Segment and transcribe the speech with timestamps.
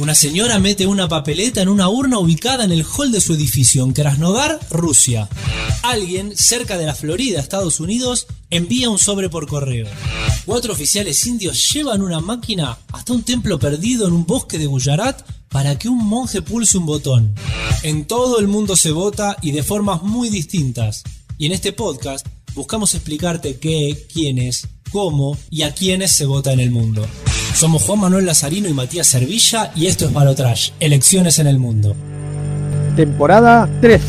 [0.00, 3.84] Una señora mete una papeleta en una urna ubicada en el hall de su edificio
[3.84, 5.28] en Krasnodar, Rusia.
[5.82, 9.86] Alguien, cerca de la Florida, Estados Unidos, envía un sobre por correo.
[10.46, 15.20] Cuatro oficiales indios llevan una máquina hasta un templo perdido en un bosque de Gujarat
[15.50, 17.34] para que un monje pulse un botón.
[17.82, 21.02] En todo el mundo se vota y de formas muy distintas.
[21.36, 26.60] Y en este podcast buscamos explicarte qué, quiénes, cómo y a quiénes se vota en
[26.60, 27.06] el mundo.
[27.54, 31.94] Somos Juan Manuel Lazarino y Matías Servilla y esto es Balotrash, Elecciones en el Mundo.
[32.96, 34.00] Temporada 3.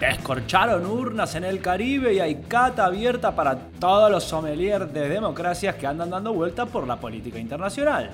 [0.00, 5.76] Escorcharon urnas en el Caribe y hay cata abierta para todos los sommeliers de democracias
[5.76, 8.10] que andan dando vuelta por la política internacional.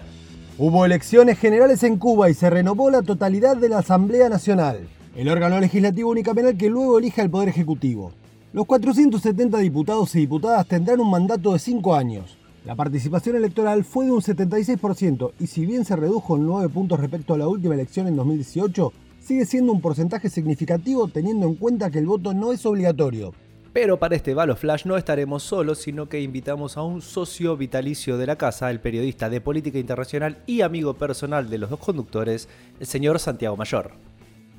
[0.59, 5.31] Hubo elecciones generales en Cuba y se renovó la totalidad de la Asamblea Nacional el
[5.31, 8.13] órgano legislativo unicameral que luego elija el Poder Ejecutivo.
[8.53, 12.37] Los 470 diputados y diputadas tendrán un mandato de 5 años.
[12.67, 17.01] La participación electoral fue de un 76% y si bien se redujo en 9 puntos
[17.01, 21.91] respecto a la última elección en 2018, sigue siendo un porcentaje significativo teniendo en cuenta
[21.91, 23.33] que el voto no es obligatorio.
[23.73, 28.19] Pero para este Balo Flash no estaremos solos, sino que invitamos a un socio vitalicio
[28.19, 32.51] de la casa, el periodista de política internacional y amigo personal de los dos conductores,
[32.81, 33.93] el señor Santiago Mayor.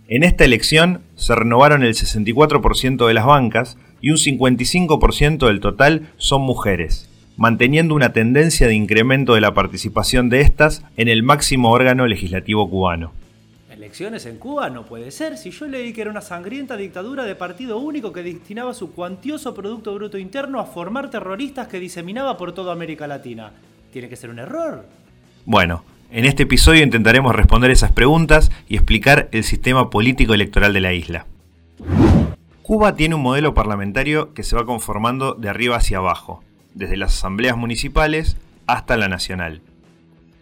[0.10, 6.08] En esta elección se renovaron el 64% de las bancas y un 55% del total
[6.16, 11.72] son mujeres, manteniendo una tendencia de incremento de la participación de estas en el máximo
[11.72, 13.12] órgano legislativo cubano.
[13.70, 17.36] Elecciones en Cuba no puede ser si yo leí que era una sangrienta dictadura de
[17.36, 22.54] partido único que destinaba su cuantioso Producto Bruto Interno a formar terroristas que diseminaba por
[22.54, 23.52] toda América Latina.
[23.92, 24.86] Tiene que ser un error.
[25.46, 30.82] Bueno, en este episodio intentaremos responder esas preguntas y explicar el sistema político electoral de
[30.82, 31.26] la isla.
[32.62, 37.16] Cuba tiene un modelo parlamentario que se va conformando de arriba hacia abajo, desde las
[37.16, 38.38] asambleas municipales
[38.68, 39.62] hasta la nacional.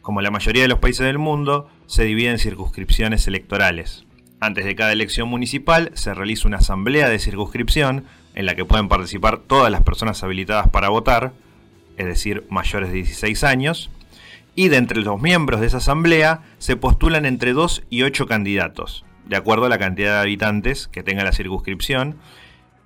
[0.01, 4.05] Como la mayoría de los países del mundo, se divide en circunscripciones electorales.
[4.39, 8.05] Antes de cada elección municipal se realiza una asamblea de circunscripción
[8.35, 11.33] en la que pueden participar todas las personas habilitadas para votar,
[11.97, 13.89] es decir, mayores de 16 años,
[14.55, 19.05] y de entre los miembros de esa asamblea se postulan entre 2 y 8 candidatos,
[19.27, 22.17] de acuerdo a la cantidad de habitantes que tenga la circunscripción,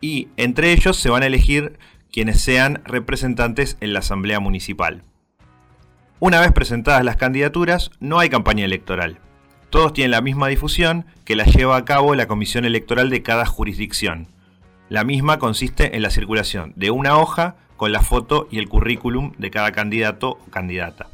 [0.02, 1.78] y entre ellos se van a elegir
[2.12, 5.04] quienes sean representantes en la asamblea municipal.
[6.20, 9.20] Una vez presentadas las candidaturas, no hay campaña electoral.
[9.70, 13.46] Todos tienen la misma difusión que la lleva a cabo la comisión electoral de cada
[13.46, 14.28] jurisdicción.
[14.90, 19.34] La misma consiste en la circulación de una hoja con la foto y el currículum
[19.38, 21.08] de cada candidato o candidata.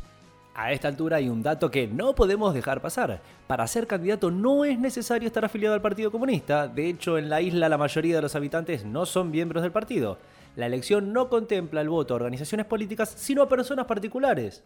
[0.57, 3.19] A esta altura hay un dato que no podemos dejar pasar.
[3.45, 6.69] Para ser candidato no es necesario estar afiliado al Partido Comunista.
[6.69, 10.17] De hecho, en la isla la mayoría de los habitantes no son miembros del partido.
[10.55, 14.63] La elección no contempla el voto a organizaciones políticas, sino a personas particulares.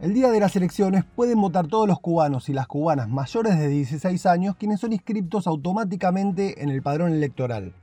[0.00, 3.68] El día de las elecciones pueden votar todos los cubanos y las cubanas mayores de
[3.68, 7.74] 16 años quienes son inscriptos automáticamente en el padrón electoral.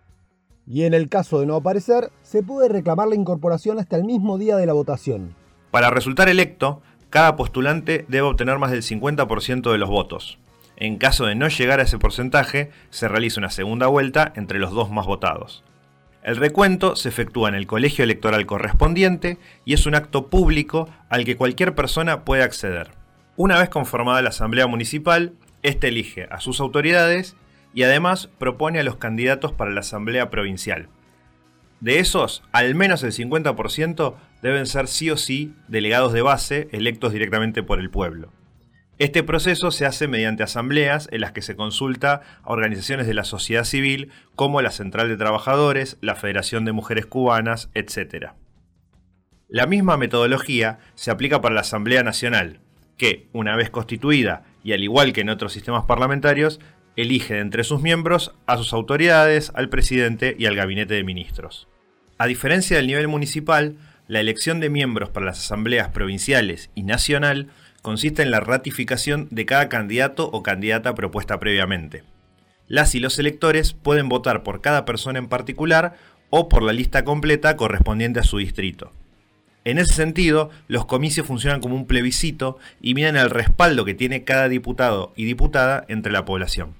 [0.67, 4.37] Y en el caso de no aparecer, se puede reclamar la incorporación hasta el mismo
[4.37, 5.35] día de la votación.
[5.71, 6.81] Para resultar electo,
[7.15, 10.37] cada postulante debe obtener más del 50% de los votos.
[10.75, 14.71] En caso de no llegar a ese porcentaje, se realiza una segunda vuelta entre los
[14.71, 15.63] dos más votados.
[16.23, 21.23] El recuento se efectúa en el colegio electoral correspondiente y es un acto público al
[21.23, 22.91] que cualquier persona puede acceder.
[23.37, 27.37] Una vez conformada la Asamblea Municipal, éste elige a sus autoridades
[27.73, 30.89] y además propone a los candidatos para la Asamblea Provincial.
[31.85, 37.13] De esos, al menos el 50% deben ser sí o sí delegados de base electos
[37.13, 38.33] directamente por el pueblo.
[38.97, 43.23] Este proceso se hace mediante asambleas en las que se consulta a organizaciones de la
[43.23, 48.31] sociedad civil como la Central de Trabajadores, la Federación de Mujeres Cubanas, etc.
[49.47, 52.61] La misma metodología se aplica para la Asamblea Nacional,
[52.97, 56.59] que, una vez constituida y al igual que en otros sistemas parlamentarios,
[56.95, 61.67] elige entre sus miembros a sus autoridades, al presidente y al gabinete de ministros.
[62.17, 63.75] A diferencia del nivel municipal,
[64.07, 67.49] la elección de miembros para las asambleas provinciales y nacional
[67.81, 72.03] consiste en la ratificación de cada candidato o candidata propuesta previamente.
[72.67, 75.97] Las y los electores pueden votar por cada persona en particular
[76.29, 78.91] o por la lista completa correspondiente a su distrito.
[79.65, 84.23] En ese sentido, los comicios funcionan como un plebiscito y miran el respaldo que tiene
[84.23, 86.75] cada diputado y diputada entre la población.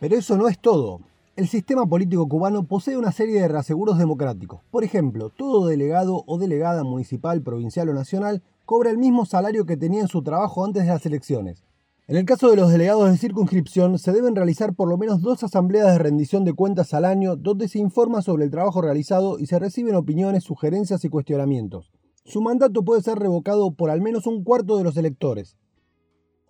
[0.00, 1.00] Pero eso no es todo.
[1.40, 4.60] El sistema político cubano posee una serie de reaseguros democráticos.
[4.70, 9.78] Por ejemplo, todo delegado o delegada municipal, provincial o nacional cobra el mismo salario que
[9.78, 11.64] tenía en su trabajo antes de las elecciones.
[12.08, 15.42] En el caso de los delegados de circunscripción, se deben realizar por lo menos dos
[15.42, 19.46] asambleas de rendición de cuentas al año donde se informa sobre el trabajo realizado y
[19.46, 21.90] se reciben opiniones, sugerencias y cuestionamientos.
[22.22, 25.56] Su mandato puede ser revocado por al menos un cuarto de los electores.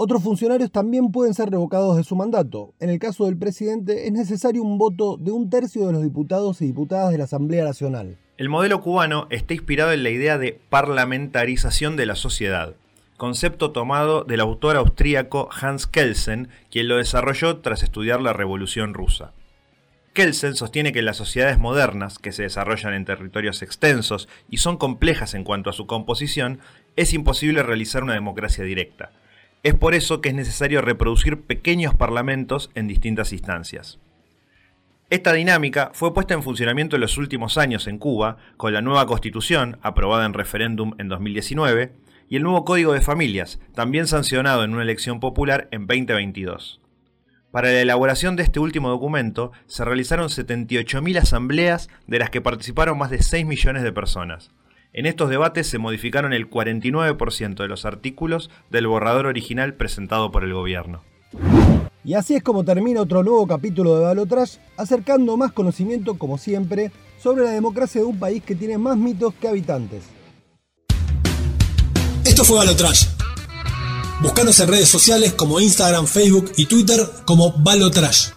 [0.03, 2.73] Otros funcionarios también pueden ser revocados de su mandato.
[2.81, 6.63] En el caso del presidente es necesario un voto de un tercio de los diputados
[6.63, 8.17] y diputadas de la Asamblea Nacional.
[8.39, 12.77] El modelo cubano está inspirado en la idea de parlamentarización de la sociedad
[13.19, 19.35] concepto tomado del autor austríaco Hans Kelsen, quien lo desarrolló tras estudiar la Revolución rusa.
[20.15, 25.35] Kelsen sostiene que las sociedades modernas, que se desarrollan en territorios extensos y son complejas
[25.35, 26.61] en cuanto a su composición,
[26.97, 29.13] es imposible realizar una democracia directa.
[29.63, 33.99] Es por eso que es necesario reproducir pequeños parlamentos en distintas instancias.
[35.11, 39.07] Esta dinámica fue puesta en funcionamiento en los últimos años en Cuba con la nueva
[39.07, 41.93] constitución, aprobada en referéndum en 2019,
[42.29, 46.81] y el nuevo Código de Familias, también sancionado en una elección popular en 2022.
[47.51, 52.97] Para la elaboración de este último documento se realizaron 78.000 asambleas de las que participaron
[52.97, 54.53] más de 6 millones de personas.
[54.93, 60.43] En estos debates se modificaron el 49% de los artículos del borrador original presentado por
[60.43, 61.03] el gobierno.
[62.03, 66.91] Y así es como termina otro nuevo capítulo de Balotrash, acercando más conocimiento, como siempre,
[67.23, 70.03] sobre la democracia de un país que tiene más mitos que habitantes.
[72.25, 73.07] Esto fue Balotrash.
[74.23, 78.31] Búscanos en redes sociales como Instagram, Facebook y Twitter como Balotrash.